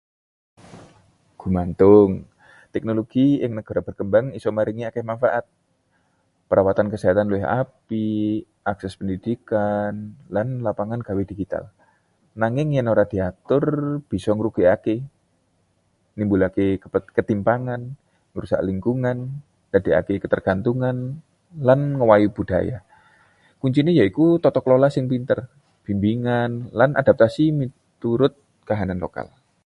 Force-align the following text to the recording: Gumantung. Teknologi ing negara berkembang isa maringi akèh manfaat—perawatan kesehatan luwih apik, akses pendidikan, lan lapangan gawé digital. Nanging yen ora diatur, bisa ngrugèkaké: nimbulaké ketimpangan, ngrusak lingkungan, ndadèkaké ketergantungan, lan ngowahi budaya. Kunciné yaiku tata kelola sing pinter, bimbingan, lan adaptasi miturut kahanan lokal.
Gumantung. 1.41 2.11
Teknologi 2.75 3.27
ing 3.45 3.53
negara 3.59 3.81
berkembang 3.87 4.25
isa 4.37 4.49
maringi 4.57 4.83
akèh 4.85 5.03
manfaat—perawatan 5.11 6.87
kesehatan 6.93 7.27
luwih 7.29 7.45
apik, 7.61 8.39
akses 8.71 8.93
pendidikan, 8.99 9.93
lan 10.35 10.47
lapangan 10.67 10.99
gawé 11.07 11.23
digital. 11.31 11.63
Nanging 12.41 12.69
yen 12.75 12.91
ora 12.93 13.05
diatur, 13.13 13.65
bisa 14.11 14.29
ngrugèkaké: 14.33 14.95
nimbulaké 16.17 16.65
ketimpangan, 17.17 17.81
ngrusak 18.33 18.61
lingkungan, 18.69 19.17
ndadèkaké 19.69 20.13
ketergantungan, 20.23 20.97
lan 21.67 21.79
ngowahi 21.97 22.27
budaya. 22.37 22.77
Kunciné 23.61 23.91
yaiku 23.99 24.25
tata 24.43 24.59
kelola 24.65 24.87
sing 24.95 25.05
pinter, 25.11 25.39
bimbingan, 25.85 26.51
lan 26.79 26.89
adaptasi 27.01 27.45
miturut 27.59 28.33
kahanan 28.67 28.97
lokal. 29.05 29.29